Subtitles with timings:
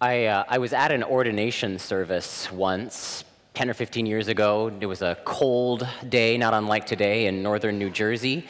[0.00, 3.24] I, uh, I was at an ordination service once,
[3.54, 4.70] 10 or 15 years ago.
[4.80, 8.46] It was a cold day, not unlike today, in northern New Jersey.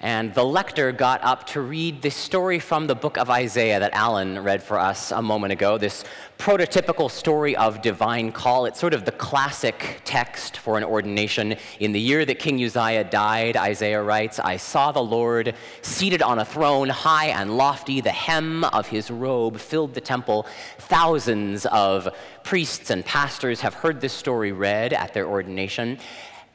[0.00, 3.92] And the lector got up to read the story from the book of Isaiah that
[3.94, 6.04] Alan read for us a moment ago, this
[6.38, 8.66] prototypical story of divine call.
[8.66, 11.56] It's sort of the classic text for an ordination.
[11.80, 16.38] In the year that King Uzziah died, Isaiah writes, I saw the Lord seated on
[16.38, 18.00] a throne, high and lofty.
[18.00, 20.46] The hem of his robe filled the temple.
[20.78, 22.08] Thousands of
[22.44, 25.98] priests and pastors have heard this story read at their ordination.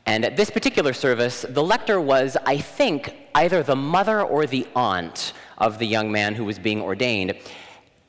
[0.05, 4.67] And at this particular service, the lector was, I think, either the mother or the
[4.75, 7.35] aunt of the young man who was being ordained.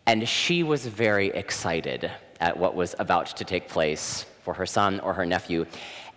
[0.06, 5.00] And she was very excited at what was about to take place for her son
[5.00, 5.66] or her nephew.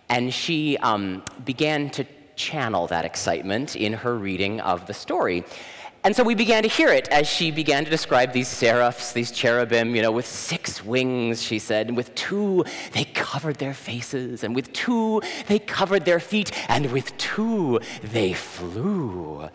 [0.08, 2.04] And she um, began to
[2.34, 5.44] channel that excitement in her reading of the story.
[6.08, 9.30] And so we began to hear it as she began to describe these seraphs, these
[9.30, 14.42] cherubim, you know, with six wings, she said, and with two they covered their faces,
[14.42, 19.50] and with two they covered their feet, and with two they flew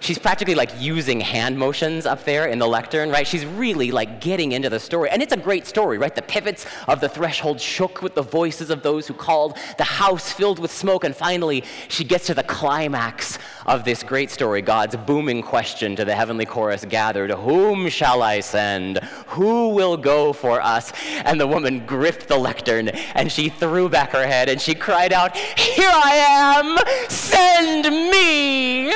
[0.00, 3.26] she's practically like using hand motions up there in the lectern, right?
[3.26, 5.10] She's really like getting into the story.
[5.10, 6.14] And it's a great story, right?
[6.14, 10.32] The pivots of the threshold shook with the voices of those who called, the house
[10.32, 14.96] filled with smoke, and finally she gets to the climax of this great story God's
[14.96, 18.98] booming question to the heavenly chorus gathered Whom shall I send?
[19.28, 20.92] Who will go for us?
[21.24, 25.12] And the woman gripped the lectern and she threw back her head and she cried
[25.12, 26.16] out, Here I
[26.56, 27.08] am!
[27.10, 28.92] Send me!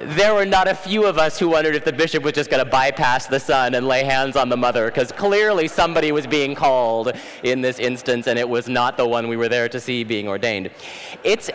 [0.00, 2.64] there were not a few of us who wondered if the bishop was just going
[2.64, 6.54] to bypass the son and lay hands on the mother, because clearly somebody was being
[6.54, 10.04] called in this instance, and it was not the one we were there to see
[10.04, 10.70] being ordained.
[11.24, 11.50] It's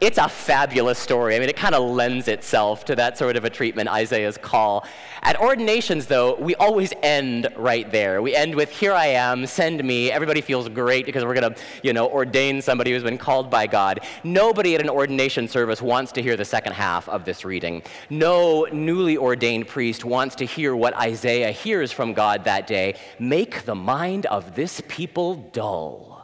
[0.00, 1.36] it's a fabulous story.
[1.36, 4.84] I mean, it kind of lends itself to that sort of a treatment, Isaiah's call.
[5.22, 8.20] At ordinations, though, we always end right there.
[8.20, 10.10] We end with, Here I am, send me.
[10.10, 13.66] Everybody feels great because we're going to, you know, ordain somebody who's been called by
[13.66, 14.00] God.
[14.22, 17.82] Nobody at an ordination service wants to hear the second half of this reading.
[18.10, 23.64] No newly ordained priest wants to hear what Isaiah hears from God that day make
[23.64, 26.15] the mind of this people dull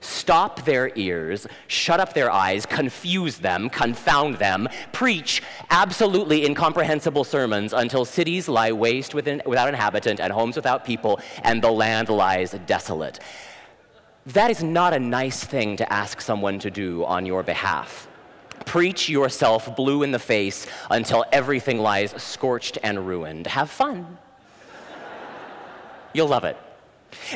[0.00, 7.72] stop their ears, shut up their eyes, confuse them, confound them, preach absolutely incomprehensible sermons
[7.72, 12.52] until cities lie waste within, without inhabitant and homes without people, and the land lies
[12.66, 13.20] desolate.
[14.26, 18.08] That is not a nice thing to ask someone to do on your behalf.
[18.66, 23.46] Preach yourself blue in the face until everything lies scorched and ruined.
[23.46, 24.18] Have fun.
[26.12, 26.56] You'll love it.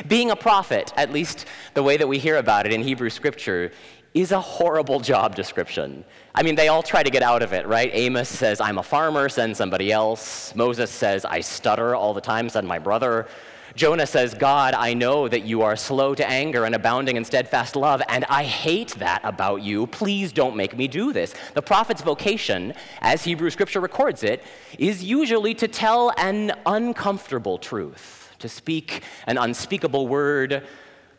[0.07, 3.71] Being a prophet, at least the way that we hear about it in Hebrew scripture,
[4.13, 6.05] is a horrible job description.
[6.35, 7.89] I mean, they all try to get out of it, right?
[7.93, 10.53] Amos says, I'm a farmer, send somebody else.
[10.55, 13.27] Moses says, I stutter all the time, send my brother.
[13.75, 17.75] Jonah says, God, I know that you are slow to anger and abounding in steadfast
[17.75, 19.87] love, and I hate that about you.
[19.87, 21.33] Please don't make me do this.
[21.55, 24.43] The prophet's vocation, as Hebrew scripture records it,
[24.77, 30.67] is usually to tell an uncomfortable truth to speak an unspeakable word.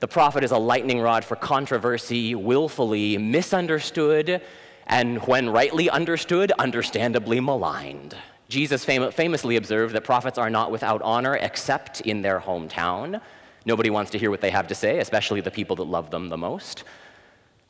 [0.00, 4.42] The prophet is a lightning rod for controversy, willfully misunderstood,
[4.86, 8.14] and when rightly understood, understandably maligned.
[8.50, 13.22] Jesus fam- famously observed that prophets are not without honor except in their hometown.
[13.64, 16.28] Nobody wants to hear what they have to say, especially the people that love them
[16.28, 16.84] the most.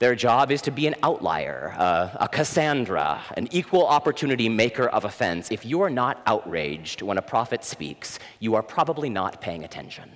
[0.01, 5.05] Their job is to be an outlier, uh, a Cassandra, an equal opportunity maker of
[5.05, 5.51] offense.
[5.53, 10.11] If you are not outraged when a prophet speaks, you are probably not paying attention.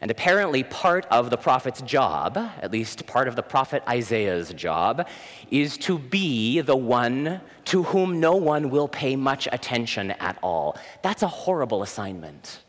[0.00, 5.08] And apparently, part of the prophet's job, at least part of the prophet Isaiah's job,
[5.50, 10.76] is to be the one to whom no one will pay much attention at all.
[11.02, 12.62] That's a horrible assignment.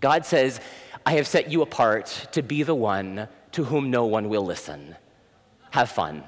[0.00, 0.60] God says,
[1.06, 4.96] I have set you apart to be the one to whom no one will listen
[5.74, 6.22] have fun.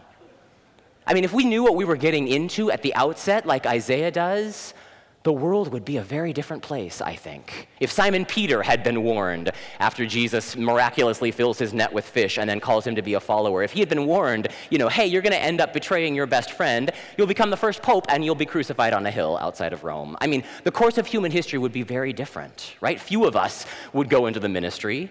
[1.06, 4.10] I mean, if we knew what we were getting into at the outset, like Isaiah
[4.10, 4.74] does,
[5.22, 7.68] the world would be a very different place, I think.
[7.78, 12.50] If Simon Peter had been warned after Jesus miraculously fills his net with fish and
[12.50, 15.06] then calls him to be a follower, if he had been warned, you know, hey,
[15.06, 18.24] you're going to end up betraying your best friend, you'll become the first pope and
[18.24, 20.16] you'll be crucified on a hill outside of Rome.
[20.20, 23.00] I mean, the course of human history would be very different, right?
[23.00, 25.10] Few of us would go into the ministry.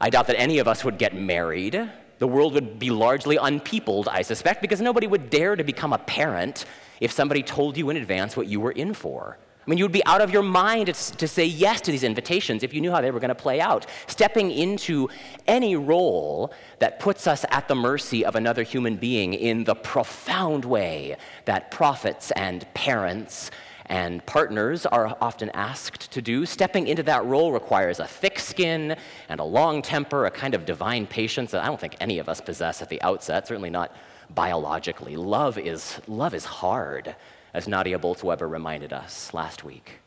[0.00, 4.08] I doubt that any of us would get married the world would be largely unpeopled,
[4.08, 6.64] I suspect, because nobody would dare to become a parent
[7.00, 9.36] if somebody told you in advance what you were in for.
[9.38, 12.62] I mean, you would be out of your mind to say yes to these invitations
[12.62, 13.86] if you knew how they were going to play out.
[14.06, 15.08] Stepping into
[15.48, 20.64] any role that puts us at the mercy of another human being in the profound
[20.64, 21.16] way
[21.46, 23.50] that prophets and parents
[23.86, 26.44] and partners are often asked to do.
[26.46, 28.96] Stepping into that role requires a thick skin
[29.28, 32.28] and a long temper, a kind of divine patience that I don't think any of
[32.28, 33.94] us possess at the outset, certainly not
[34.34, 35.16] biologically.
[35.16, 37.14] Love is, love is hard,
[37.54, 40.00] as Nadia Bolz-Weber reminded us last week.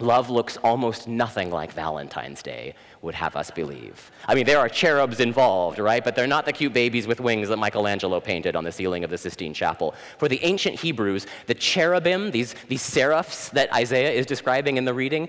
[0.00, 4.10] Love looks almost nothing like Valentine's Day would have us believe.
[4.26, 6.04] I mean, there are cherubs involved, right?
[6.04, 9.10] But they're not the cute babies with wings that Michelangelo painted on the ceiling of
[9.10, 9.94] the Sistine Chapel.
[10.18, 14.94] For the ancient Hebrews, the cherubim, these, these seraphs that Isaiah is describing in the
[14.94, 15.28] reading,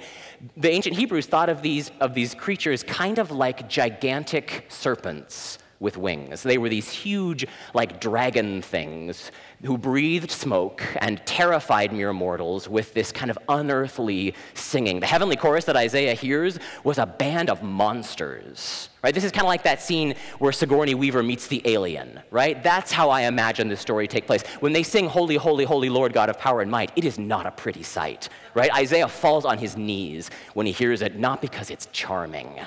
[0.56, 5.98] the ancient Hebrews thought of these, of these creatures kind of like gigantic serpents with
[5.98, 6.44] wings.
[6.44, 9.32] They were these huge, like dragon things
[9.64, 15.00] who breathed smoke and terrified mere mortals with this kind of unearthly singing.
[15.00, 18.90] The heavenly chorus that Isaiah hears was a band of monsters.
[19.02, 19.14] Right?
[19.14, 22.62] This is kind of like that scene where Sigourney Weaver meets the alien, right?
[22.62, 24.44] That's how I imagine this story take place.
[24.60, 27.46] When they sing Holy, Holy, Holy Lord God of power and might, it is not
[27.46, 28.74] a pretty sight, right?
[28.76, 32.60] Isaiah falls on his knees when he hears it, not because it's charming,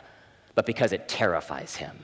[0.54, 1.98] but because it terrifies him.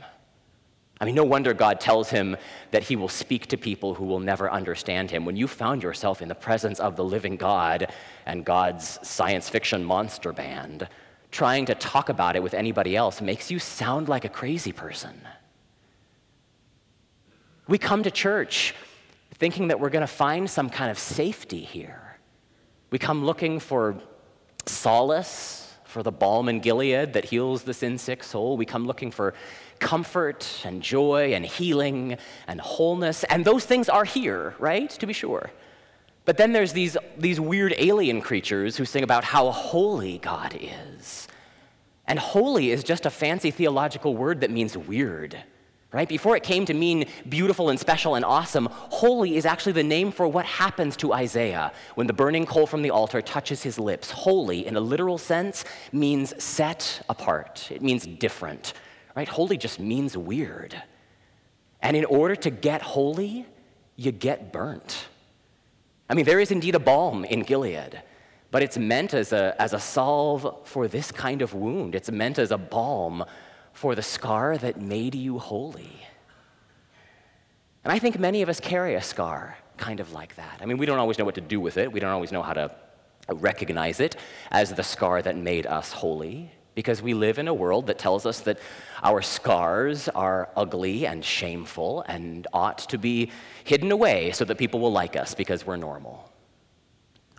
[1.00, 2.36] I mean, no wonder God tells him
[2.72, 5.24] that he will speak to people who will never understand him.
[5.24, 7.92] When you found yourself in the presence of the living God
[8.26, 10.88] and God's science fiction monster band,
[11.30, 15.20] trying to talk about it with anybody else makes you sound like a crazy person.
[17.68, 18.74] We come to church
[19.34, 22.18] thinking that we're going to find some kind of safety here.
[22.90, 24.00] We come looking for
[24.66, 28.56] solace, for the balm in Gilead that heals the sin sick soul.
[28.56, 29.34] We come looking for
[29.80, 33.24] comfort and joy and healing and wholeness.
[33.24, 34.90] And those things are here, right?
[34.90, 35.50] To be sure.
[36.24, 41.26] But then there's these, these weird alien creatures who sing about how holy God is.
[42.06, 45.38] And holy is just a fancy theological word that means weird,
[45.90, 46.08] right?
[46.08, 50.10] Before it came to mean beautiful and special and awesome, holy is actually the name
[50.10, 54.10] for what happens to Isaiah when the burning coal from the altar touches his lips.
[54.10, 58.74] Holy, in a literal sense, means set apart, it means different,
[59.18, 59.26] right?
[59.26, 60.80] Holy just means weird.
[61.82, 63.46] And in order to get holy,
[63.96, 65.08] you get burnt.
[66.08, 68.00] I mean, there is indeed a balm in Gilead,
[68.52, 71.96] but it's meant as a, as a salve for this kind of wound.
[71.96, 73.24] It's meant as a balm
[73.72, 76.06] for the scar that made you holy.
[77.82, 80.58] And I think many of us carry a scar kind of like that.
[80.60, 82.44] I mean, we don't always know what to do with it, we don't always know
[82.44, 82.70] how to
[83.28, 84.14] recognize it
[84.52, 88.24] as the scar that made us holy because we live in a world that tells
[88.24, 88.56] us that
[89.02, 93.32] our scars are ugly and shameful and ought to be
[93.64, 96.30] hidden away so that people will like us because we're normal.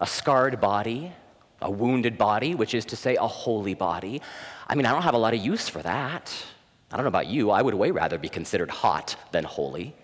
[0.01, 1.13] A scarred body,
[1.61, 4.21] a wounded body, which is to say a holy body.
[4.67, 6.35] I mean, I don't have a lot of use for that.
[6.91, 9.95] I don't know about you, I would way rather be considered hot than holy.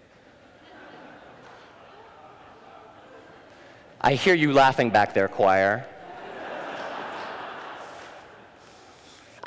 [3.99, 5.85] I hear you laughing back there, choir.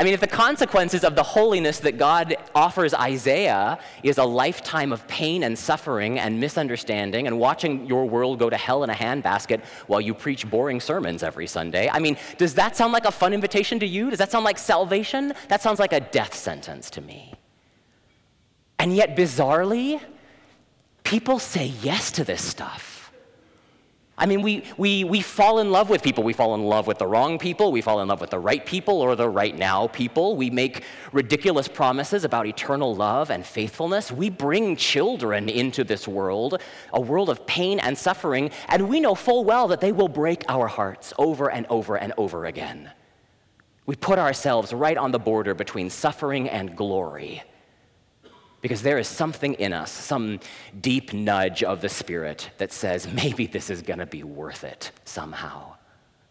[0.01, 4.93] I mean, if the consequences of the holiness that God offers Isaiah is a lifetime
[4.93, 8.95] of pain and suffering and misunderstanding and watching your world go to hell in a
[8.95, 13.11] handbasket while you preach boring sermons every Sunday, I mean, does that sound like a
[13.11, 14.11] fun invitation to you?
[14.11, 15.33] Does that sound like salvation?
[15.49, 17.35] That sounds like a death sentence to me.
[18.79, 20.01] And yet, bizarrely,
[21.03, 22.98] people say yes to this stuff.
[24.19, 26.25] I mean, we, we, we fall in love with people.
[26.25, 27.71] We fall in love with the wrong people.
[27.71, 30.35] We fall in love with the right people or the right now people.
[30.35, 34.11] We make ridiculous promises about eternal love and faithfulness.
[34.11, 36.61] We bring children into this world,
[36.93, 40.45] a world of pain and suffering, and we know full well that they will break
[40.49, 42.91] our hearts over and over and over again.
[43.87, 47.43] We put ourselves right on the border between suffering and glory.
[48.61, 50.41] Because there is something in us, some
[50.81, 54.91] deep nudge of the Spirit that says, maybe this is going to be worth it
[55.05, 55.75] somehow.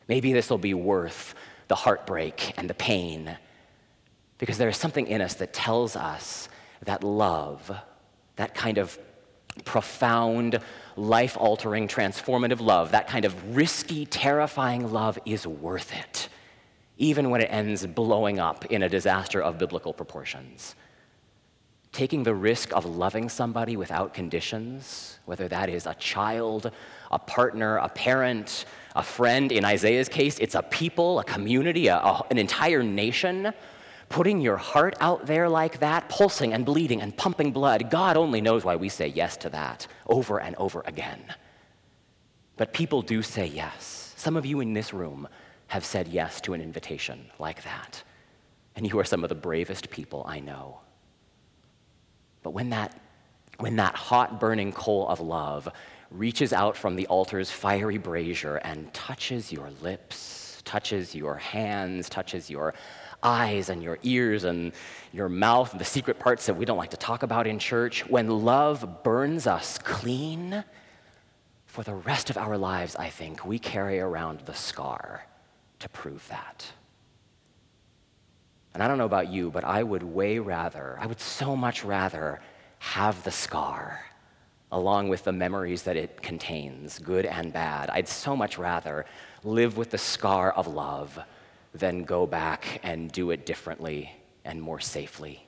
[0.08, 1.36] Maybe this will be worth
[1.68, 3.38] the heartbreak and the pain.
[4.38, 6.50] Because there is something in us that tells us
[6.84, 7.72] that love,
[8.36, 8.98] that kind of
[9.66, 10.60] profound,
[10.96, 16.30] life altering, transformative love, that kind of risky, terrifying love is worth it,
[16.98, 20.76] even when it ends blowing up in a disaster of biblical proportions
[21.98, 26.70] taking the risk of loving somebody without conditions, whether that is a child,
[27.10, 29.52] a partner, a parent, a friend.
[29.52, 33.52] In Isaiah's case, it's a people, a community, a, a, an entire nation.
[34.10, 38.42] Putting your heart out there like that, pulsing and bleeding and pumping blood, God only
[38.42, 41.24] knows why we say yes to that over and over again.
[42.58, 44.14] But people do say yes.
[44.16, 45.28] Some of you in this room
[45.66, 48.04] have said yes to an invitation like that.
[48.76, 50.82] And you are some of the bravest people I know.
[52.48, 52.98] But when that,
[53.58, 55.68] when that hot burning coal of love
[56.10, 62.50] reaches out from the altar's fiery brazier and touches your lips, touches your hands, touches
[62.50, 62.74] your
[63.22, 64.72] eyes and your ears and
[65.12, 68.30] your mouth, the secret parts that we don't like to talk about in church, when
[68.30, 70.64] love burns us clean,
[71.66, 75.26] for the rest of our lives, I think, we carry around the scar
[75.80, 76.66] to prove that.
[78.78, 81.84] And I don't know about you, but I would way rather, I would so much
[81.84, 82.40] rather
[82.78, 84.06] have the scar
[84.72, 87.90] along with the memories that it contains, good and bad.
[87.90, 89.08] I'd so much rather
[89.44, 91.18] live with the scar of love
[91.74, 94.12] than go back and do it differently
[94.46, 95.44] and more safely.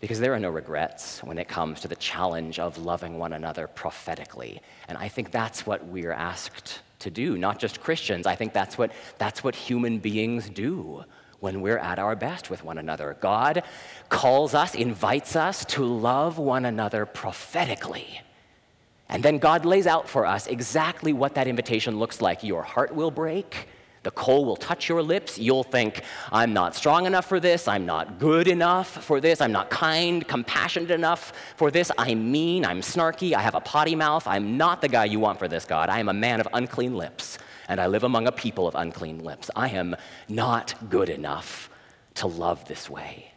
[0.00, 3.68] Because there are no regrets when it comes to the challenge of loving one another
[3.68, 4.60] prophetically.
[4.88, 8.26] And I think that's what we're asked to do, not just Christians.
[8.26, 11.04] I think that's what, that's what human beings do
[11.40, 13.16] when we're at our best with one another.
[13.20, 13.62] God
[14.08, 18.20] calls us, invites us to love one another prophetically.
[19.08, 22.44] And then God lays out for us exactly what that invitation looks like.
[22.44, 23.68] Your heart will break
[24.02, 25.38] the coal will touch your lips.
[25.38, 27.68] You'll think, I'm not strong enough for this.
[27.68, 29.42] I'm not good enough for this.
[29.42, 31.90] I'm not kind, compassionate enough for this.
[31.98, 32.64] I'm mean.
[32.64, 33.34] I'm snarky.
[33.34, 34.26] I have a potty mouth.
[34.26, 35.90] I'm not the guy you want for this, God.
[35.90, 37.38] I am a man of unclean lips,
[37.70, 39.48] and I live among a people of unclean lips.
[39.54, 39.94] I am
[40.28, 41.70] not good enough
[42.14, 43.30] to love this way.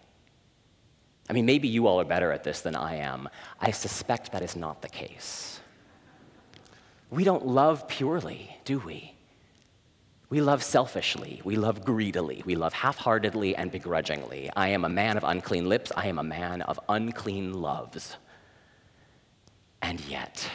[1.30, 3.30] I mean, maybe you all are better at this than I am.
[3.62, 5.62] I suspect that is not the case.
[7.12, 9.14] We don't love purely, do we?
[10.32, 14.50] We love selfishly, we love greedily, we love half heartedly and begrudgingly.
[14.56, 18.18] I am a man of unclean lips, I am a man of unclean loves.
[19.84, 20.50] And yet,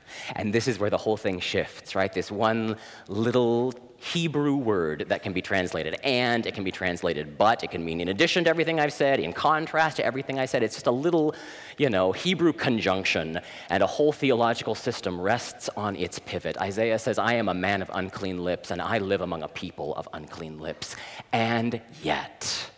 [0.36, 2.12] and this is where the whole thing shifts, right?
[2.12, 2.76] This one
[3.08, 7.84] little Hebrew word that can be translated and, it can be translated but, it can
[7.84, 10.62] mean in addition to everything I've said, in contrast to everything I said.
[10.62, 11.34] It's just a little,
[11.78, 13.40] you know, Hebrew conjunction,
[13.70, 16.58] and a whole theological system rests on its pivot.
[16.58, 19.94] Isaiah says, I am a man of unclean lips, and I live among a people
[19.94, 20.94] of unclean lips.
[21.32, 22.70] And yet,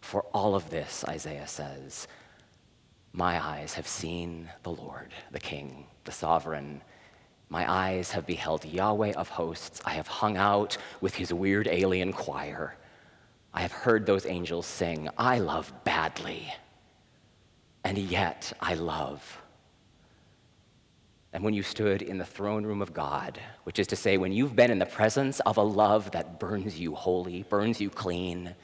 [0.00, 2.08] for all of this, Isaiah says,
[3.14, 6.82] my eyes have seen the Lord, the King, the sovereign
[7.54, 9.80] my eyes have beheld Yahweh of hosts.
[9.84, 12.76] I have hung out with his weird alien choir.
[13.52, 16.52] I have heard those angels sing, I love badly,
[17.84, 19.40] and yet I love.
[21.32, 24.32] And when you stood in the throne room of God, which is to say, when
[24.32, 28.54] you've been in the presence of a love that burns you holy, burns you clean,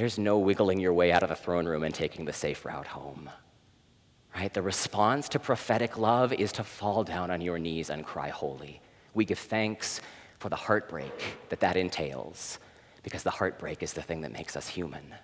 [0.00, 2.86] there's no wiggling your way out of the throne room and taking the safe route
[2.86, 3.28] home.
[4.34, 4.52] Right?
[4.52, 8.80] The response to prophetic love is to fall down on your knees and cry holy.
[9.12, 10.00] We give thanks
[10.38, 11.12] for the heartbreak
[11.50, 12.58] that that entails
[13.02, 15.14] because the heartbreak is the thing that makes us human.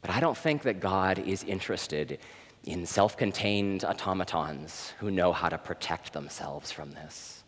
[0.00, 2.18] But I don't think that God is interested
[2.64, 7.44] in self contained automatons who know how to protect themselves from this.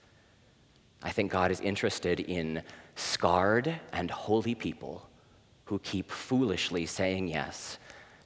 [1.02, 2.62] I think God is interested in
[2.94, 5.08] scarred and holy people
[5.72, 7.78] who keep foolishly saying yes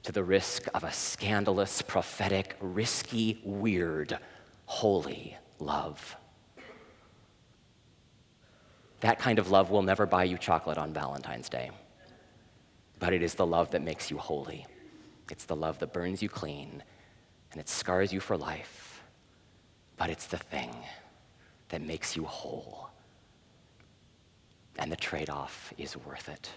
[0.03, 4.19] to the risk of a scandalous, prophetic, risky, weird,
[4.65, 6.17] holy love.
[8.99, 11.71] That kind of love will never buy you chocolate on Valentine's Day,
[12.99, 14.65] but it is the love that makes you holy.
[15.31, 16.83] It's the love that burns you clean
[17.53, 19.01] and it scars you for life,
[19.95, 20.75] but it's the thing
[21.69, 22.89] that makes you whole.
[24.77, 26.49] And the trade off is worth it.